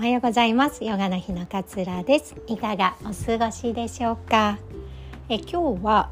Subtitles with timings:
[0.00, 0.82] おはようございます。
[0.82, 2.34] ヨガの日のかつらです。
[2.46, 4.56] いかがお過ごしでしょうか？
[5.28, 6.08] え今日は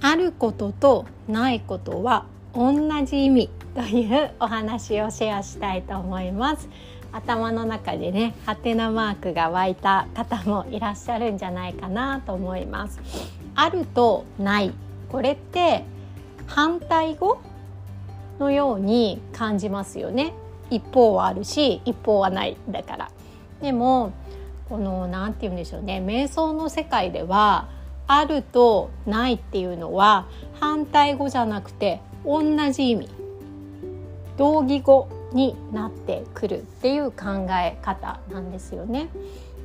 [0.00, 2.74] あることとないことは同
[3.06, 6.68] じ意味というお話をシェアしたいと思います。
[7.12, 13.00] 頭の中でねハテナマークが湧いた方もいらっしゃるんじゃないかなと思います。
[13.54, 14.72] あるとない。
[15.12, 15.84] これって
[16.48, 17.40] 反対語
[18.40, 20.32] のように感じますよね。
[20.70, 22.56] 一方はあるし一方はない。
[22.68, 23.10] だから
[23.60, 24.12] でも
[24.68, 27.68] この何て言うんでしょうね瞑想の世界では
[28.06, 30.26] あるとないっていうのは
[30.60, 33.08] 反対語じゃなくて同じ意味
[34.36, 39.08] 同義語になってくるっていう考え方なんですよね。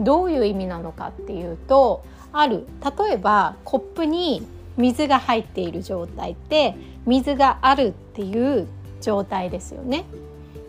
[0.00, 2.02] どういう意味なのかっていうと
[2.32, 2.66] ある
[2.98, 4.42] 例えばコップに
[4.76, 6.74] 水が入っている状態って
[7.06, 8.66] 水があるっていう
[9.00, 10.04] 状態ですよね。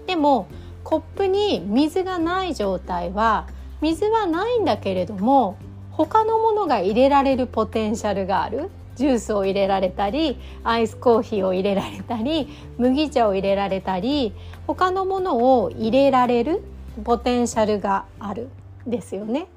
[0.05, 0.48] でも
[0.94, 3.47] コップに水がない状態は
[3.81, 5.58] 水はないんだけれども
[5.89, 14.33] 他のものが入れられるポテンシャルがあるジュースを入れられたりアイスコーヒーを入れられたり麦茶を入れられたり
[14.67, 16.61] 他のものを入れられる
[17.03, 18.49] ポテンシャルがある
[18.86, 19.47] ですよね。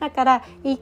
[0.00, 0.80] だから一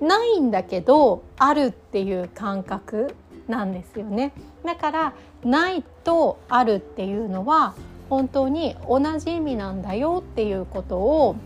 [0.00, 3.14] 見ないんだけどあるっていう感覚
[3.46, 4.32] なんですよね。
[4.64, 5.12] だから
[5.44, 7.74] ないとあるっていうのは
[8.08, 11.36] 本当に同じ意味なんだよっていうことを、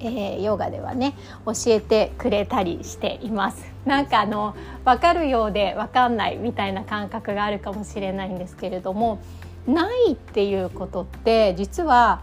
[0.00, 1.14] えー、ヨガではね
[1.46, 3.64] 教えてくれたりしています。
[3.84, 4.54] なんかあの
[4.84, 9.20] 分かるようで分かんないみたいな感覚があるかもしれないんですけれども
[9.66, 12.22] ないっていうことって実は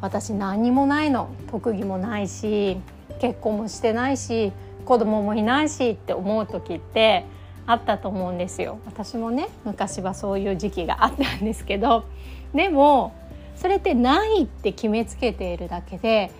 [0.00, 2.76] 私何にもないの特技もないし
[3.20, 4.52] 結婚もしてないし
[4.84, 7.24] 子供もいないしって思う時って
[7.66, 12.04] あったと思うんですよ私もね昔はそういう時期があったんですけど
[12.54, 13.12] でも
[13.56, 16.30] それってないって決めつけているだけで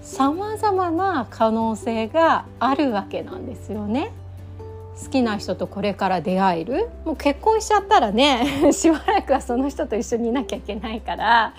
[0.00, 4.12] さまざまな可能性があるわけなんですよね。
[5.02, 6.88] 好きな人とこれから出会える？
[7.04, 11.52] もう結婚しちゃったらね しばらくはその人と一緒にいなきゃいけないから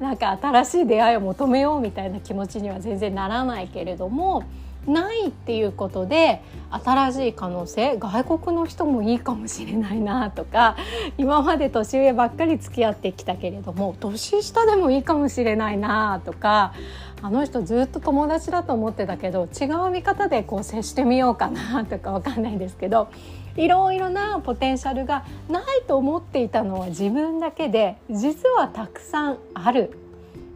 [0.00, 4.42] なんか新しい出会いを求めようみたいな気持ちには全然ならないけれども
[4.88, 10.76] ないっていうことで新しい可能性外国の人もいいかもしれないなとか
[11.16, 16.74] 今まで年上ばっかり付き合ってきたけれども年下でもいいかもしれないなとか
[17.22, 23.08] あの人ずっと友達だと思ってたけど違う見方でこう接してみようかなとかわかんないですけど
[23.56, 29.98] いろいろなポテンシャルがないと思っていたのは自分だけで実はたくさんある。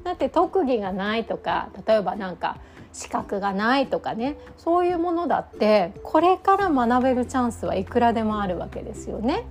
[0.04, 2.58] だって特技がないとか例えばなんか
[2.92, 9.44] 資格がないとかねそういうものだってこれから学べるチャンスはいくらでもあるわけですよね。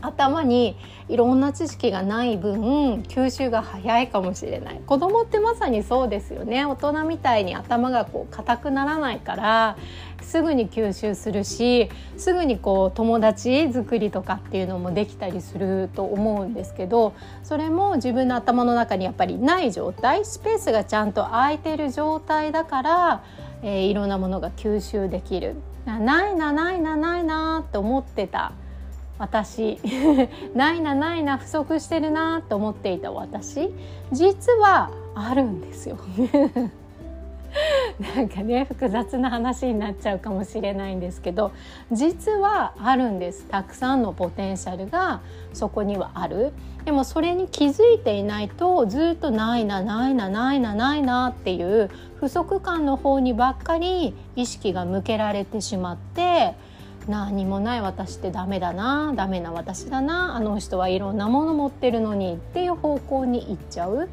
[0.00, 0.76] 頭に
[1.08, 4.80] いろんな知識がない分吸収が早いかもしれない。
[4.86, 6.64] 子供ってまさにそうですよね。
[6.64, 9.76] 大人みたいに頭がこう硬くならないから
[10.22, 23.24] すぐに吸収するしすぐにこう友達作りとかっていうのもできたりすると思うんですけどそれも自分の頭の中にやっぱりない状態スペースがちゃんと空いてる状態だから、
[23.62, 25.56] えー、いろんなものが吸収できる。
[25.86, 28.52] ないなないなないなって思ってた。
[29.18, 29.78] 私。
[30.54, 33.70] ないなないな不足してるなと思っていた私。
[34.12, 35.98] 実はあるんですよ。
[38.14, 41.50] なんかね複雑な話になっちゃうかもしれないんですけど
[41.90, 43.46] 実はあるんです。
[43.46, 45.20] たくさんのポテンシャルが
[45.52, 46.52] そこにはある。
[46.84, 56.54] でもそれに気づいていないとずっとないなないなないなないなっていう不足感の方にばっかり意識が向けられてしまって
[57.08, 64.08] 何もない私ってダメだなダメな私だなあの人はいろんなもの持ってるのにっていう方向に行っちゃう。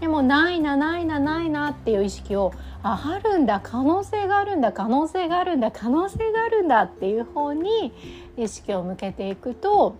[0.00, 2.52] でもないなないなないなっていう意識を
[2.84, 7.92] ああるんだ可能性があるんだ可能性があるんだ可能性があるんだっていう方に
[8.36, 9.96] 意識を向けていくと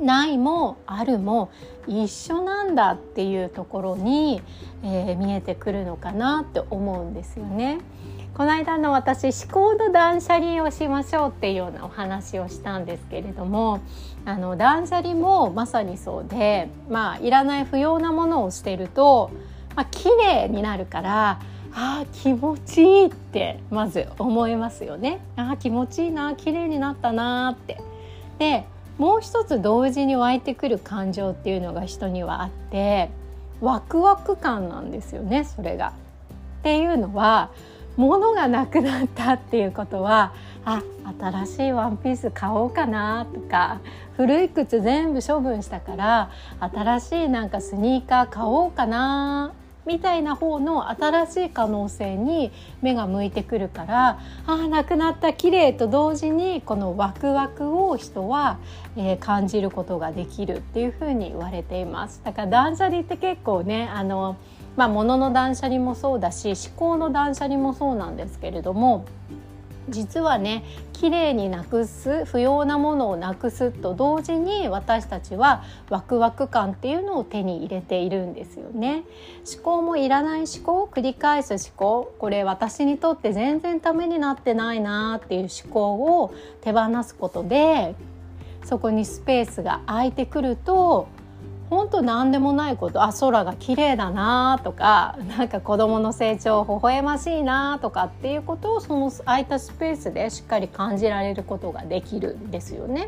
[0.00, 1.50] ないもあるも
[1.86, 4.42] 一緒なんだっていうところに、
[4.82, 7.80] えー、見えてくるのかなって思うんですよね。
[8.34, 13.80] この間の私思考の断捨離をしましょうっていうようなお話をしたんですけれども
[14.24, 19.30] あの断捨離もまさにそうでまあいらない不要なものを捨てると、
[19.76, 21.40] まあ綺麗になるから
[21.72, 25.20] あ気持ちいいってまず思いますよね。
[25.36, 27.78] あ気持ちいいな綺麗になったなって。
[28.38, 28.64] で
[29.00, 33.08] もう一つ同時に湧いてくる感情っていうのが人にはあって
[33.62, 35.94] ワクワク感なんですよねそれが。
[36.60, 37.48] っていうのは
[37.96, 40.34] 物がなくなったっていうことは
[40.66, 40.82] あ
[41.18, 43.80] 新しいワンピース買おうかなとか
[44.18, 46.30] 古い靴全部処分したから
[46.60, 49.54] 新しいなんかスニーカー買おうかな
[49.86, 54.08] みたいな方の新しい可能性に目が向いてくるから
[54.46, 58.58] ああなくなった綺麗と同時にこのワクワクを人は、
[58.96, 62.20] えー、感じることができるっていうふうに言われています。
[62.24, 64.36] だから断捨離って結構ねあの
[64.76, 69.04] まあ物の断捨離もそうだし思考の断捨離もそうなんですけれども
[69.88, 79.04] 実はね綺麗になくす不要なものをなくすと同時に私たちはワクワク感っていうのを手に入れているんですよね。
[79.50, 82.12] 思考もいらない思考を繰り返す思考。
[82.18, 87.94] これ私にとって全然ためになってないなっていう思考を手放すことで
[88.64, 91.08] そこにスペースが空いてくると
[91.70, 103.06] 本当何でもないことあ空が綺麗だなとかなんか子どもの成長微笑ましいなとかっていうことをその空いたスペースでしっかり感じられることができるんですよね。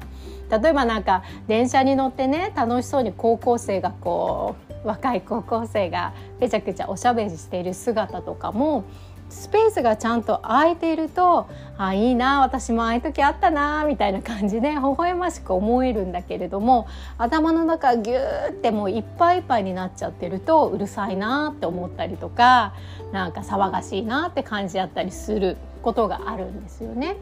[0.48, 4.54] 例えばなんか電車に乗ってね楽しそうに高校生がこ
[4.84, 8.84] う若い高校生がぺちゃくちゃおしゃべりしている姿とかも
[9.32, 11.48] スペースがちゃんと空いていると
[11.78, 16.86] あいいな私もああいう時あったなみたいな感じで微笑ましく思えるんだけれども
[17.16, 22.74] 頭の中ギューってもういっぱいいっぱいになっちゃってるとうるさいなって思ったりとか
[23.10, 27.16] なんか騒がしいなって感じだったりすることがあるんですよね。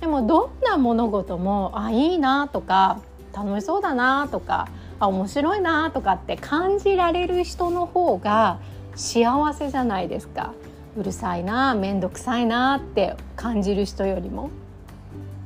[0.00, 3.00] でもどんな物事もあいいなとか
[3.34, 4.68] 楽しそうだなとか
[5.00, 8.58] あ面白いなとかって感じられる人の方が
[8.94, 10.52] 幸せじゃないですか。
[10.96, 14.50] うるさいな面倒くさいなって感じる人よりも。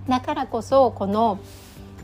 [0.09, 1.39] だからこそこの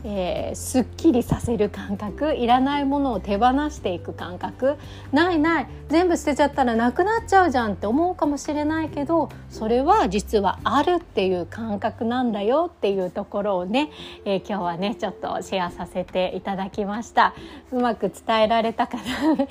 [0.05, 4.77] えー、すっきりさせる感覚いらないものを手放していく感覚
[5.13, 13.91] ないない全部捨てちゃったらなくなっちゃうじゃんって思うかもしれないけどそれは実はあるっていう感覚なんだよっていうところをね、
[14.27, 17.35] えー、今日はねちょっとシェアさせていただきました。
[17.73, 19.03] うまく伝えられたかな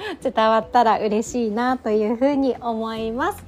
[0.21, 3.43] 伝わったら嬉しいなというふうに思います、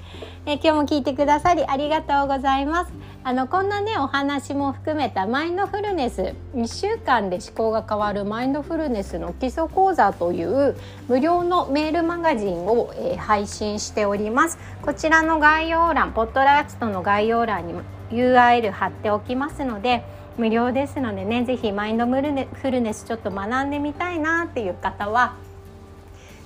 [0.47, 2.93] え、今日も聞いてくださりありがとうございます。
[3.23, 10.75] あのこんなねお話も含めたマインドフルネス1週間で思考が変わるマインドフルネスの基礎講座という
[11.07, 14.59] 無料のメールマガジンを、え、配信しております。
[14.83, 17.73] こちらの概要欄ポッドラストの概要欄に
[18.11, 20.03] URL 貼っておきますので
[20.37, 22.21] 無料ですのでね是非マインドフ
[22.71, 25.33] ルネスちょっと学んでみたいなっていう方は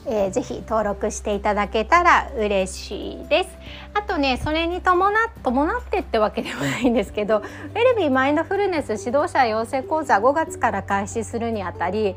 [0.05, 3.49] えー、ぜひ登録していただけたら嬉しいです。
[3.93, 5.11] あとねそれに伴
[5.43, 12.15] 伴ってってわけではないんですけどウェルビーマインドフルネス指導者養成講座5月から開始するにあたり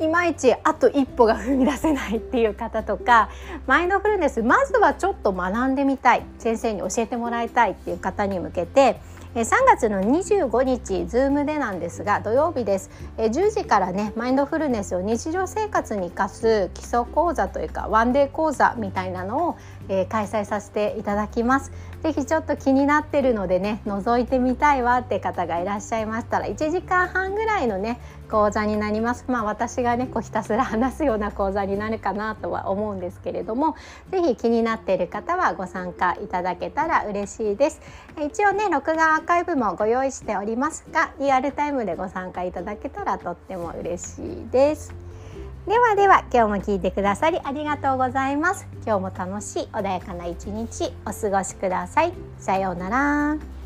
[0.00, 3.28] いまいちあと一歩が踏み出せないっていう方とか
[3.66, 8.98] マインドフルネスまずはちょっと学んでみたい先生に教えてもらいたいっていう方に向けて
[9.34, 12.90] 3月の25日 Zoom でなんですが土曜日です。
[13.16, 19.56] 10時からねマインドフルネスを日常生活に生かす基礎講座というかワンデー講座みたいなのを
[19.90, 21.72] え開催させていただきます。
[22.02, 28.00] ぜひちょっと気になってるのでね覗いてみたいわって方がいらっしゃいましたら1時間半ぐらいのね
[28.30, 29.24] 講座になります。
[29.28, 33.74] まあ私がねこうひたすら話すような講座になるかなとは思うんですけれども
[34.10, 37.80] ぜひ気になっている方はご参加いただけたら嬉しいです。
[38.24, 45.09] 一応ね録画アーカイブもご用意しておりますがリアルタイムでご参加いただけたらとっても嬉しいです。
[45.66, 53.59] ではでは今日も聞いてくださりありがとうございます今日も楽しい穏やかな一日お過ごしくださいさようなら